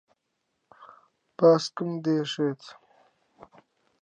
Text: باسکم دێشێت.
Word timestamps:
باسکم 1.37 1.89
دێشێت. 2.03 2.63